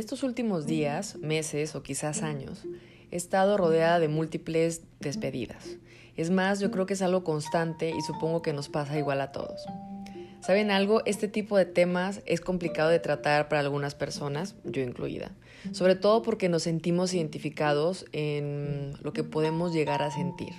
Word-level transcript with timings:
estos 0.00 0.22
últimos 0.22 0.66
días, 0.66 1.16
meses 1.18 1.74
o 1.74 1.82
quizás 1.82 2.22
años, 2.22 2.64
he 3.10 3.16
estado 3.16 3.56
rodeada 3.56 4.00
de 4.00 4.08
múltiples 4.08 4.82
despedidas. 4.98 5.76
Es 6.16 6.30
más, 6.30 6.58
yo 6.58 6.70
creo 6.70 6.86
que 6.86 6.94
es 6.94 7.02
algo 7.02 7.22
constante 7.22 7.90
y 7.90 8.00
supongo 8.00 8.42
que 8.42 8.52
nos 8.52 8.68
pasa 8.68 8.98
igual 8.98 9.20
a 9.20 9.30
todos. 9.30 9.64
¿Saben 10.40 10.70
algo? 10.70 11.02
Este 11.04 11.28
tipo 11.28 11.58
de 11.58 11.66
temas 11.66 12.22
es 12.24 12.40
complicado 12.40 12.88
de 12.88 12.98
tratar 12.98 13.48
para 13.48 13.60
algunas 13.60 13.94
personas, 13.94 14.54
yo 14.64 14.82
incluida, 14.82 15.32
sobre 15.72 15.96
todo 15.96 16.22
porque 16.22 16.48
nos 16.48 16.62
sentimos 16.62 17.12
identificados 17.12 18.06
en 18.12 18.94
lo 19.02 19.12
que 19.12 19.22
podemos 19.22 19.74
llegar 19.74 20.02
a 20.02 20.10
sentir. 20.10 20.54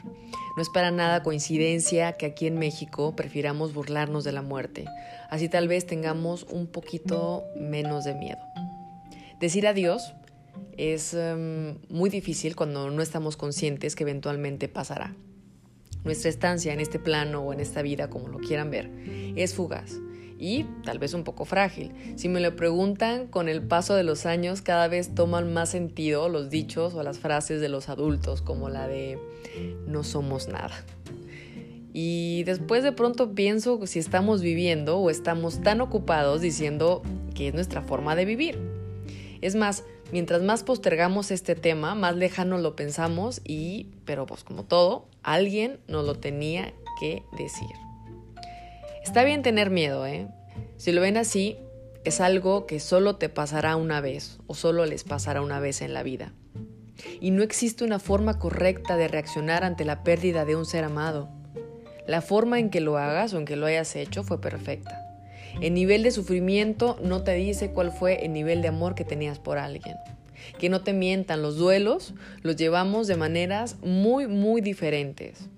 No 0.56 0.62
es 0.62 0.70
para 0.70 0.92
nada 0.92 1.24
coincidencia 1.24 2.14
que 2.14 2.28
aquí 2.28 2.46
en 2.46 2.60
México 2.60 3.16
prefiramos 3.16 3.74
burlarnos 3.74 4.24
de 4.24 4.34
la 4.34 4.44
muerte, 4.44 4.86
así 5.32 5.50
tal 5.50 5.68
vez 5.68 5.88
tengamos 5.88 6.44
un 6.44 6.68
poquito 6.68 7.44
menos 7.56 8.04
de 8.04 8.14
miedo. 8.14 8.40
Decir 9.42 9.66
adiós 9.66 10.14
es 10.78 11.16
em, 11.16 11.80
muy 11.90 12.12
difícil 12.12 12.56
cuando 12.56 12.92
no 12.92 13.02
estamos 13.02 13.38
conscientes 13.38 13.96
que 13.96 14.04
eventualmente 14.04 14.68
pasará. 14.68 15.16
Nuestra 16.04 16.30
estancia 16.30 16.74
en 16.74 16.80
este 16.80 17.00
plano 17.00 17.42
o 17.42 17.52
en 17.52 17.60
esta 17.60 17.82
vida, 17.82 18.08
como 18.08 18.28
lo 18.28 18.38
quieran 18.38 18.70
ver, 18.70 18.92
es 19.36 19.56
fugaz 19.56 20.00
y 20.38 20.66
tal 20.84 21.00
vez 21.00 21.16
un 21.16 21.24
poco 21.24 21.46
frágil. 21.46 21.92
Si 22.18 22.30
me 22.30 22.40
lo 22.40 22.56
preguntan, 22.56 23.26
con 23.28 23.50
el 23.50 23.64
paso 23.64 23.96
de 23.96 24.04
los 24.04 24.28
años 24.28 24.62
cada 24.62 24.88
vez 24.88 25.16
toman 25.16 25.52
más 25.52 25.70
sentido 25.70 26.30
los 26.30 26.52
dichos 26.52 26.94
o 26.94 27.02
las 27.02 27.18
frases 27.18 27.62
de 27.62 27.70
los 27.70 27.90
adultos, 27.90 28.44
como 28.44 28.70
la 28.70 28.88
de 28.88 29.20
no 29.88 30.04
somos 30.04 30.50
nada. 30.50 30.86
Y 31.94 32.44
después 32.44 32.84
de 32.84 32.92
pronto 32.92 33.34
pienso 33.34 33.86
si 33.88 33.98
estamos 33.98 34.42
viviendo 34.42 35.00
o 35.00 35.10
estamos 35.10 35.62
tan 35.62 35.82
ocupados 35.82 36.42
diciendo 36.42 37.02
que 37.34 37.48
es 37.48 37.56
nuestra 37.56 37.82
forma 37.82 38.16
de 38.16 38.26
vivir. 38.26 38.71
Es 39.42 39.56
más, 39.56 39.84
mientras 40.12 40.42
más 40.42 40.64
postergamos 40.64 41.32
este 41.32 41.56
tema, 41.56 41.96
más 41.96 42.16
lejano 42.16 42.58
lo 42.58 42.76
pensamos 42.76 43.42
y, 43.44 43.88
pero 44.06 44.26
pues 44.26 44.44
como 44.44 44.64
todo, 44.64 45.08
alguien 45.24 45.80
nos 45.88 46.06
lo 46.06 46.16
tenía 46.16 46.74
que 47.00 47.24
decir. 47.38 47.70
Está 49.04 49.24
bien 49.24 49.42
tener 49.42 49.72
miedo, 49.72 50.06
¿eh? 50.06 50.28
Si 50.78 50.92
lo 50.92 51.02
ven 51.02 51.18
así, 51.18 51.58
es 52.04 52.22
algo 52.22 52.66
que 52.68 52.80
solo 52.80 53.16
te 53.16 53.30
pasará 53.30 53.76
una 53.76 54.00
vez 54.00 54.40
o 54.48 54.54
solo 54.54 54.86
les 54.86 55.04
pasará 55.04 55.42
una 55.42 55.60
vez 55.60 55.82
en 55.82 55.94
la 55.94 56.04
vida. 56.04 56.34
Y 57.20 57.32
no 57.32 57.42
existe 57.42 57.84
una 57.84 58.00
forma 58.00 58.38
correcta 58.38 58.98
de 58.98 59.08
reaccionar 59.08 59.64
ante 59.64 59.86
la 59.86 60.04
pérdida 60.04 60.46
de 60.46 60.56
un 60.56 60.66
ser 60.66 60.84
amado. 60.84 61.30
La 62.08 62.22
forma 62.22 62.60
en 62.60 62.70
que 62.70 62.82
lo 62.82 62.98
hagas 62.98 63.34
o 63.34 63.40
en 63.40 63.46
que 63.46 63.56
lo 63.56 63.66
hayas 63.66 63.96
hecho 63.96 64.24
fue 64.24 64.40
perfecta. 64.40 65.01
El 65.62 65.76
nivel 65.76 66.02
de 66.02 66.10
sufrimiento 66.10 66.98
no 67.04 67.24
te 67.24 67.36
dice 67.36 67.70
cuál 67.70 67.92
fue 67.92 68.26
el 68.26 68.34
nivel 68.34 68.64
de 68.64 68.70
amor 68.70 68.96
que 68.96 69.06
tenías 69.06 69.38
por 69.38 69.60
alguien. 69.60 69.96
Que 70.58 70.70
no 70.70 70.82
te 70.82 70.92
mientan, 70.92 71.44
los 71.44 71.56
duelos 71.56 72.16
los 72.42 72.56
llevamos 72.56 73.06
de 73.06 73.16
maneras 73.16 73.78
muy, 73.82 74.28
muy 74.28 74.62
diferentes. 74.62 75.50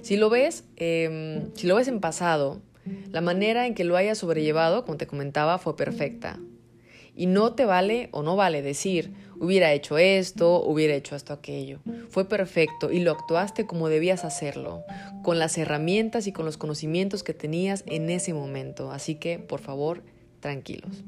Si 0.00 0.16
lo 0.16 0.30
ves, 0.30 0.64
em, 0.76 1.54
si 1.54 1.66
lo 1.66 1.76
ves 1.76 1.88
en 1.88 2.00
pasado, 2.00 2.62
la 3.12 3.20
manera 3.20 3.66
en 3.66 3.74
que 3.74 3.84
lo 3.84 3.96
hayas 3.96 4.16
sobrellevado, 4.16 4.84
como 4.86 4.96
te 4.96 5.06
comentaba, 5.06 5.58
fue 5.58 5.76
perfecta. 5.76 6.38
Y 7.14 7.26
no 7.26 7.52
te 7.52 7.66
vale 7.66 8.08
o 8.12 8.22
no 8.22 8.34
vale 8.34 8.62
decir, 8.62 9.12
hubiera 9.40 9.72
hecho 9.72 9.98
esto, 9.98 10.62
hubiera 10.62 10.94
hecho 10.94 11.16
esto, 11.16 11.32
aquello. 11.32 11.80
Fue 12.10 12.28
perfecto 12.28 12.92
y 12.92 13.00
lo 13.00 13.12
actuaste 13.12 13.66
como 13.66 13.88
debías 13.88 14.24
hacerlo, 14.24 14.84
con 15.22 15.38
las 15.38 15.58
herramientas 15.58 16.26
y 16.26 16.32
con 16.32 16.44
los 16.44 16.58
conocimientos 16.58 17.22
que 17.22 17.34
tenías 17.34 17.82
en 17.86 18.10
ese 18.10 18.34
momento. 18.34 18.92
Así 18.92 19.16
que, 19.16 19.38
por 19.38 19.60
favor, 19.60 20.02
tranquilos. 20.40 21.04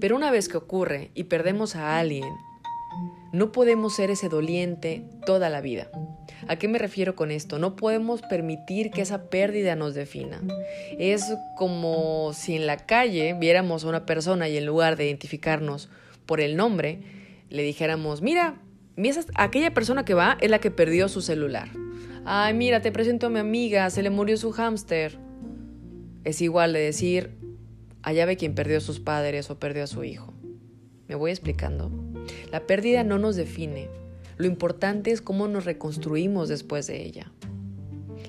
Pero 0.00 0.16
una 0.16 0.30
vez 0.30 0.48
que 0.48 0.56
ocurre 0.56 1.10
y 1.14 1.24
perdemos 1.24 1.76
a 1.76 1.98
alguien, 1.98 2.34
no 3.32 3.52
podemos 3.52 3.94
ser 3.94 4.10
ese 4.10 4.28
doliente 4.28 5.04
toda 5.26 5.50
la 5.50 5.60
vida. 5.60 5.90
¿A 6.48 6.56
qué 6.56 6.68
me 6.68 6.78
refiero 6.78 7.16
con 7.16 7.30
esto? 7.30 7.58
No 7.58 7.76
podemos 7.76 8.22
permitir 8.22 8.90
que 8.90 9.02
esa 9.02 9.28
pérdida 9.28 9.76
nos 9.76 9.94
defina. 9.94 10.42
Es 10.98 11.24
como 11.56 12.32
si 12.32 12.56
en 12.56 12.66
la 12.66 12.78
calle 12.78 13.34
viéramos 13.34 13.84
a 13.84 13.88
una 13.88 14.06
persona 14.06 14.48
y 14.48 14.56
en 14.56 14.64
lugar 14.64 14.96
de 14.96 15.06
identificarnos 15.06 15.90
por 16.26 16.40
el 16.40 16.56
nombre, 16.56 17.00
le 17.48 17.62
dijéramos, 17.62 18.22
mira, 18.22 18.60
aquella 19.34 19.72
persona 19.72 20.04
que 20.04 20.14
va 20.14 20.36
es 20.40 20.50
la 20.50 20.58
que 20.58 20.70
perdió 20.70 21.08
su 21.08 21.20
celular. 21.22 21.68
Ay, 22.24 22.54
mira, 22.54 22.82
te 22.82 22.92
presento 22.92 23.28
a 23.28 23.30
mi 23.30 23.38
amiga, 23.38 23.88
se 23.90 24.02
le 24.02 24.10
murió 24.10 24.36
su 24.36 24.50
hámster. 24.52 25.18
Es 26.24 26.42
igual 26.42 26.72
de 26.72 26.80
decir, 26.80 27.30
allá 28.02 28.26
ve 28.26 28.36
quien 28.36 28.54
perdió 28.54 28.78
a 28.78 28.80
sus 28.80 29.00
padres 29.00 29.48
o 29.50 29.58
perdió 29.58 29.84
a 29.84 29.86
su 29.86 30.02
hijo. 30.02 30.34
¿Me 31.08 31.14
voy 31.14 31.30
explicando? 31.30 31.90
La 32.50 32.66
pérdida 32.66 33.04
no 33.04 33.18
nos 33.18 33.36
define, 33.36 33.88
lo 34.36 34.46
importante 34.46 35.12
es 35.12 35.22
cómo 35.22 35.48
nos 35.48 35.64
reconstruimos 35.64 36.48
después 36.48 36.86
de 36.86 37.02
ella. 37.02 37.32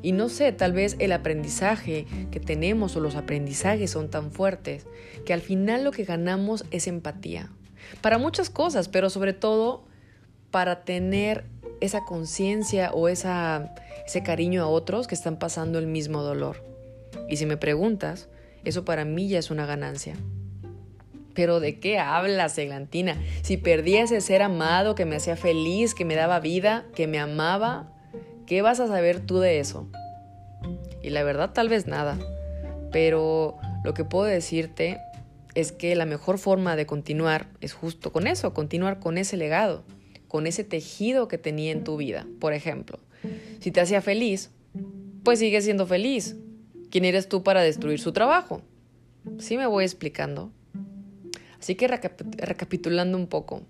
Y 0.02 0.14
no 0.14 0.30
sé, 0.30 0.52
tal 0.54 0.74
vez 0.74 0.96
el 1.00 1.12
aprendizaje 1.12 2.06
que 2.32 2.40
tenemos 2.40 2.96
o 2.96 3.02
los 3.02 3.16
aprendizajes 3.16 3.92
son 3.92 4.10
tan 4.10 4.32
fuertes 4.32 4.86
que 5.26 5.34
al 5.34 5.42
final 5.42 5.84
lo 5.84 5.92
que 5.92 6.06
ganamos 6.06 6.66
es 6.72 6.88
empatía. 6.88 7.52
Para 8.02 8.18
muchas 8.18 8.50
cosas, 8.50 8.88
pero 8.88 9.10
sobre 9.10 9.34
todo 9.34 9.84
para 10.52 10.84
tener 10.84 11.46
esa 11.82 12.06
conciencia 12.06 12.92
o 12.92 13.08
esa, 13.10 13.76
ese 14.06 14.24
cariño 14.24 14.64
a 14.64 14.68
otros 14.68 15.08
que 15.08 15.16
están 15.16 15.38
pasando 15.38 15.80
el 15.80 15.88
mismo 15.88 16.24
dolor. 16.24 16.64
Y 17.30 17.38
si 17.38 17.46
me 17.46 17.58
preguntas, 17.58 18.30
eso 18.64 18.86
para 18.86 19.06
mí 19.06 19.28
ya 19.28 19.40
es 19.40 19.52
una 19.52 19.66
ganancia. 19.66 20.16
Pero 21.34 21.60
¿de 21.60 21.80
qué 21.80 22.00
hablas, 22.00 22.58
Eglantina? 22.58 23.22
Si 23.44 23.58
perdí 23.58 23.98
ese 23.98 24.22
ser 24.22 24.42
amado 24.42 24.96
que 24.96 25.06
me 25.06 25.18
hacía 25.18 25.36
feliz, 25.36 25.94
que 25.94 26.04
me 26.04 26.16
daba 26.16 26.40
vida, 26.40 26.86
que 26.96 27.06
me 27.06 27.20
amaba, 27.20 27.94
¿qué 28.48 28.64
vas 28.64 28.80
a 28.80 28.88
saber 28.88 29.20
tú 29.20 29.40
de 29.40 29.60
eso? 29.60 29.88
Y 31.04 31.12
la 31.12 31.24
verdad 31.24 31.52
tal 31.54 31.70
vez 31.70 31.86
nada. 31.86 32.18
Pero 32.92 33.58
lo 33.84 33.94
que 33.94 34.04
puedo 34.04 34.26
decirte 34.26 35.00
es 35.58 35.72
que 35.72 35.96
la 35.96 36.06
mejor 36.06 36.38
forma 36.38 36.76
de 36.76 36.86
continuar 36.86 37.50
es 37.62 37.74
justo 37.74 38.12
con 38.12 38.28
eso, 38.28 38.54
continuar 38.54 39.00
con 39.00 39.18
ese 39.18 39.38
legado, 39.38 39.84
con 40.28 40.46
ese 40.46 40.64
tejido 40.64 41.28
que 41.28 41.40
tenía 41.40 41.72
en 41.72 41.84
tu 41.84 41.98
vida. 41.98 42.28
Por 42.40 42.54
ejemplo, 42.54 43.00
si 43.60 43.72
te 43.72 43.82
hacía 43.82 44.02
feliz, 44.02 44.52
pues 45.24 45.40
sigue 45.40 45.60
siendo 45.64 45.88
feliz. 45.88 46.36
¿Quién 46.92 47.06
eres 47.06 47.28
tú 47.28 47.42
para 47.42 47.64
destruir 47.64 48.00
su 48.00 48.14
trabajo? 48.14 48.62
¿Sí 49.40 49.58
me 49.58 49.66
voy 49.66 49.84
explicando? 49.84 50.52
Así 51.60 51.74
que 51.74 51.88
recapitulando 51.88 53.18
un 53.18 53.26
poco, 53.26 53.64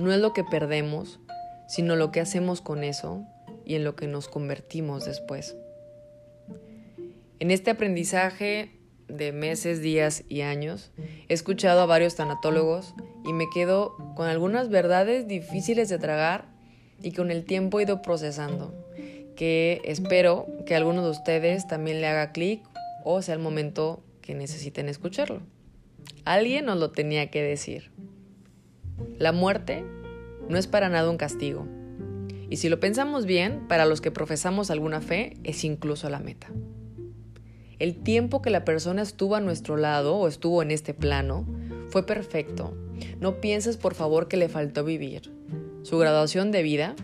no 0.00 0.14
es 0.14 0.18
lo 0.18 0.32
que 0.32 0.44
perdemos, 0.44 1.20
sino 1.68 1.94
lo 1.94 2.10
que 2.10 2.20
hacemos 2.20 2.62
con 2.62 2.84
eso 2.84 3.26
y 3.66 3.74
en 3.74 3.84
lo 3.84 3.96
que 3.96 4.06
nos 4.06 4.28
convertimos 4.28 5.04
después. 5.04 5.56
En 7.38 7.50
este 7.50 7.70
aprendizaje 7.70 8.79
de 9.10 9.32
meses, 9.32 9.80
días 9.80 10.24
y 10.28 10.42
años, 10.42 10.90
he 11.28 11.34
escuchado 11.34 11.80
a 11.80 11.86
varios 11.86 12.14
tanatólogos 12.14 12.94
y 13.24 13.32
me 13.32 13.46
quedo 13.52 13.96
con 14.16 14.28
algunas 14.28 14.68
verdades 14.68 15.28
difíciles 15.28 15.88
de 15.88 15.98
tragar 15.98 16.46
y 17.02 17.12
con 17.12 17.30
el 17.30 17.44
tiempo 17.44 17.80
he 17.80 17.84
ido 17.84 18.02
procesando, 18.02 18.74
que 19.36 19.80
espero 19.84 20.46
que 20.66 20.74
alguno 20.74 21.02
de 21.02 21.10
ustedes 21.10 21.66
también 21.66 22.00
le 22.00 22.06
haga 22.06 22.32
clic 22.32 22.62
o 23.04 23.22
sea 23.22 23.34
el 23.34 23.40
momento 23.40 24.02
que 24.20 24.34
necesiten 24.34 24.88
escucharlo. 24.88 25.40
Alguien 26.24 26.66
nos 26.66 26.78
lo 26.78 26.90
tenía 26.90 27.30
que 27.30 27.42
decir. 27.42 27.90
La 29.18 29.32
muerte 29.32 29.84
no 30.48 30.58
es 30.58 30.66
para 30.66 30.88
nada 30.88 31.10
un 31.10 31.16
castigo. 31.16 31.66
Y 32.50 32.56
si 32.56 32.68
lo 32.68 32.80
pensamos 32.80 33.26
bien, 33.26 33.66
para 33.68 33.86
los 33.86 34.00
que 34.00 34.10
profesamos 34.10 34.70
alguna 34.70 35.00
fe, 35.00 35.36
es 35.44 35.64
incluso 35.64 36.10
la 36.10 36.18
meta. 36.18 36.48
El 37.80 37.96
tiempo 37.96 38.40
que 38.40 38.50
la 38.50 38.64
persona 38.64 39.02
estuvo 39.02 39.34
a 39.34 39.40
nuestro 39.40 39.76
lado 39.76 40.16
o 40.16 40.28
estuvo 40.28 40.62
en 40.62 40.70
este 40.70 40.94
plano 40.94 41.44
fue 41.88 42.06
perfecto. 42.06 42.72
No 43.18 43.40
pienses 43.40 43.76
por 43.76 43.94
favor 43.94 44.28
que 44.28 44.36
le 44.36 44.48
faltó 44.48 44.84
vivir. 44.84 45.32
Su 45.82 45.98
graduación 45.98 46.52
de 46.52 46.62
vida 46.62 46.94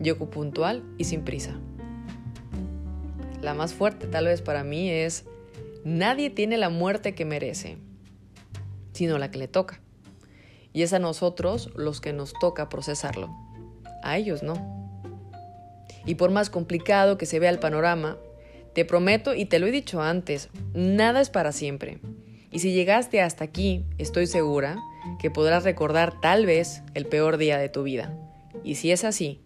llegó 0.00 0.30
puntual 0.30 0.84
y 0.98 1.04
sin 1.04 1.24
prisa. 1.24 1.58
La 3.42 3.54
más 3.54 3.74
fuerte 3.74 4.06
tal 4.06 4.26
vez 4.26 4.40
para 4.40 4.62
mí 4.62 4.88
es, 4.88 5.24
nadie 5.82 6.30
tiene 6.30 6.56
la 6.56 6.68
muerte 6.68 7.16
que 7.16 7.24
merece 7.24 7.78
sino 8.96 9.18
la 9.18 9.30
que 9.30 9.38
le 9.38 9.46
toca. 9.46 9.80
Y 10.72 10.82
es 10.82 10.92
a 10.92 10.98
nosotros 10.98 11.70
los 11.76 12.00
que 12.00 12.12
nos 12.12 12.32
toca 12.32 12.68
procesarlo. 12.68 13.30
A 14.02 14.16
ellos 14.16 14.42
no. 14.42 14.54
Y 16.04 16.16
por 16.16 16.30
más 16.30 16.50
complicado 16.50 17.18
que 17.18 17.26
se 17.26 17.38
vea 17.38 17.50
el 17.50 17.58
panorama, 17.58 18.16
te 18.76 18.84
prometo 18.84 19.34
y 19.34 19.46
te 19.46 19.58
lo 19.58 19.66
he 19.66 19.70
dicho 19.70 20.02
antes, 20.02 20.50
nada 20.74 21.22
es 21.22 21.30
para 21.30 21.52
siempre. 21.52 21.98
Y 22.52 22.58
si 22.58 22.74
llegaste 22.74 23.22
hasta 23.22 23.42
aquí, 23.42 23.86
estoy 23.96 24.26
segura 24.26 24.76
que 25.18 25.30
podrás 25.30 25.64
recordar 25.64 26.20
tal 26.20 26.44
vez 26.44 26.82
el 26.92 27.06
peor 27.06 27.38
día 27.38 27.56
de 27.56 27.70
tu 27.70 27.84
vida. 27.84 28.14
Y 28.64 28.74
si 28.74 28.92
es 28.92 29.04
así, 29.04 29.40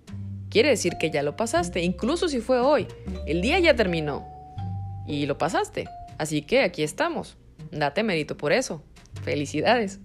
quiere 0.51 0.71
decir 0.71 0.95
que 0.99 1.13
ya 1.13 1.23
lo 1.23 1.37
pasaste, 1.37 1.81
incluso 1.81 2.29
si 2.29 2.41
fue 2.41 2.59
hoy. 2.59 2.89
El 3.25 3.41
día 3.41 3.61
ya 3.61 3.77
terminó. 3.77 4.27
Y 5.07 5.27
lo 5.27 5.39
pasaste. 5.39 5.87
Así 6.19 6.43
que 6.43 6.65
aquí 6.65 6.83
estamos. 6.83 7.37
Date 7.71 8.03
mérito 8.03 8.37
por 8.37 8.53
eso. 8.53 8.83
Felicidades. 9.23 10.01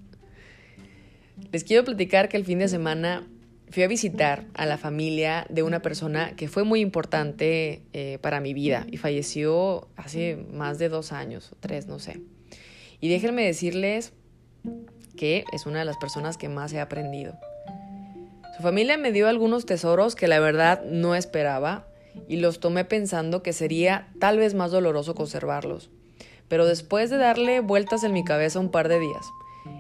Les 1.52 1.64
quiero 1.64 1.84
platicar 1.84 2.30
que 2.30 2.38
el 2.38 2.46
fin 2.46 2.60
de 2.60 2.68
semana 2.68 3.28
fui 3.76 3.84
a 3.84 3.90
visitar 3.90 4.46
a 4.54 4.66
la 4.66 4.78
familia 4.78 5.46
de 5.50 5.62
una 5.62 5.82
persona 5.82 6.34
que 6.38 6.48
fue 6.48 6.64
muy 6.64 6.80
importante 6.80 7.82
eh, 7.92 8.20
para 8.22 8.40
mi 8.40 8.54
vida 8.54 8.88
y 8.90 8.96
falleció 8.96 9.90
hace 9.98 10.38
más 10.38 10.80
de 10.80 10.88
dos 10.88 11.12
años 11.12 11.52
tres, 11.60 11.86
no 11.86 12.00
sé. 12.00 12.22
Y 13.02 13.10
déjenme 13.10 13.46
decirles 13.46 14.14
que 15.18 15.44
es 15.52 15.66
una 15.66 15.80
de 15.80 15.86
las 15.86 15.98
personas 15.98 16.38
que 16.38 16.48
más 16.48 16.72
he 16.72 16.80
aprendido. 16.80 17.38
Su 18.56 18.64
familia 18.64 18.98
me 18.98 19.12
dio 19.12 19.28
algunos 19.28 19.66
tesoros 19.66 20.16
que 20.16 20.30
la 20.30 20.40
verdad 20.40 20.82
no 20.86 21.14
esperaba 21.14 21.86
y 22.30 22.38
los 22.38 22.62
tomé 22.62 22.86
pensando 22.86 23.44
que 23.44 23.52
sería 23.52 24.08
tal 24.22 24.38
vez 24.38 24.54
más 24.54 24.72
doloroso 24.72 25.16
conservarlos. 25.16 25.90
Pero 26.48 26.66
después 26.66 27.10
de 27.10 27.18
darle 27.18 27.60
vueltas 27.60 28.06
en 28.06 28.14
mi 28.14 28.24
cabeza 28.24 28.58
un 28.58 28.72
par 28.72 28.88
de 28.88 29.02
días, 29.02 29.26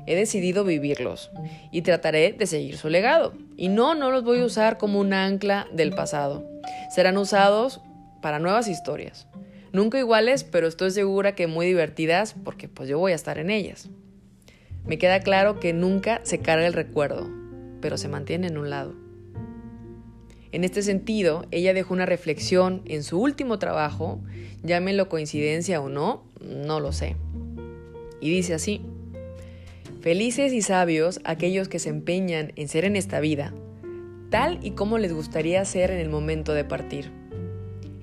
he 0.05 0.15
decidido 0.15 0.63
vivirlos 0.63 1.31
y 1.71 1.81
trataré 1.81 2.33
de 2.33 2.45
seguir 2.45 2.77
su 2.77 2.89
legado. 2.89 3.33
Y 3.57 3.69
no, 3.69 3.95
no 3.95 4.11
los 4.11 4.23
voy 4.23 4.41
a 4.41 4.45
usar 4.45 4.77
como 4.77 4.99
un 4.99 5.13
ancla 5.13 5.67
del 5.73 5.93
pasado. 5.93 6.45
Serán 6.89 7.17
usados 7.17 7.81
para 8.21 8.39
nuevas 8.39 8.67
historias. 8.67 9.27
Nunca 9.71 9.99
iguales, 9.99 10.43
pero 10.43 10.67
estoy 10.67 10.91
segura 10.91 11.35
que 11.35 11.47
muy 11.47 11.65
divertidas 11.65 12.35
porque 12.43 12.69
pues 12.69 12.87
yo 12.87 12.97
voy 12.97 13.11
a 13.11 13.15
estar 13.15 13.37
en 13.37 13.49
ellas. 13.49 13.89
Me 14.85 14.97
queda 14.97 15.19
claro 15.19 15.59
que 15.59 15.73
nunca 15.73 16.21
se 16.23 16.39
carga 16.39 16.67
el 16.67 16.73
recuerdo, 16.73 17.27
pero 17.81 17.97
se 17.97 18.07
mantiene 18.07 18.47
en 18.47 18.57
un 18.57 18.69
lado. 18.69 18.95
En 20.51 20.63
este 20.63 20.83
sentido, 20.83 21.45
ella 21.51 21.73
dejó 21.73 21.93
una 21.93 22.05
reflexión 22.05 22.83
en 22.85 23.03
su 23.03 23.19
último 23.19 23.59
trabajo, 23.59 24.21
llámelo 24.63 25.09
coincidencia 25.09 25.81
o 25.81 25.89
no, 25.89 26.23
no 26.39 26.79
lo 26.79 26.93
sé. 26.93 27.17
Y 28.21 28.29
dice 28.29 28.53
así, 28.53 28.81
Felices 30.05 30.53
y 30.53 30.61
sabios 30.61 31.19
aquellos 31.23 31.67
que 31.67 31.79
se 31.79 31.89
empeñan 31.89 32.53
en 32.57 32.67
ser 32.67 32.85
en 32.85 32.95
esta 32.95 33.19
vida, 33.19 33.55
tal 34.29 34.59
y 34.61 34.73
como 34.73 34.99
les 34.99 35.11
gustaría 35.11 35.65
ser 35.65 35.89
en 35.89 35.97
el 35.97 36.09
momento 36.09 36.53
de 36.53 36.63
partir. 36.63 37.11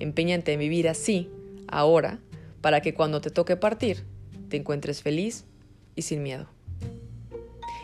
Empeñante 0.00 0.52
en 0.52 0.58
vivir 0.58 0.88
así, 0.88 1.30
ahora, 1.68 2.18
para 2.60 2.80
que 2.80 2.92
cuando 2.92 3.20
te 3.20 3.30
toque 3.30 3.54
partir, 3.54 4.02
te 4.48 4.56
encuentres 4.56 5.00
feliz 5.00 5.44
y 5.94 6.02
sin 6.02 6.24
miedo. 6.24 6.48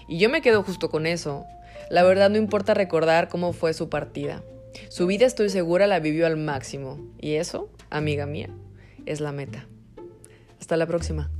Y 0.08 0.18
yo 0.18 0.28
me 0.28 0.42
quedo 0.42 0.64
justo 0.64 0.90
con 0.90 1.06
eso. 1.06 1.44
La 1.88 2.02
verdad 2.02 2.28
no 2.28 2.38
importa 2.38 2.74
recordar 2.74 3.28
cómo 3.28 3.52
fue 3.52 3.72
su 3.72 3.88
partida. 3.88 4.42
Su 4.88 5.06
vida 5.06 5.26
estoy 5.26 5.48
segura 5.48 5.86
la 5.86 6.00
vivió 6.00 6.26
al 6.26 6.36
máximo. 6.36 6.98
Y 7.20 7.34
eso, 7.34 7.70
amiga 7.88 8.26
mía, 8.26 8.50
es 9.06 9.20
la 9.20 9.30
meta. 9.30 9.68
Hasta 10.58 10.76
la 10.76 10.88
próxima. 10.88 11.30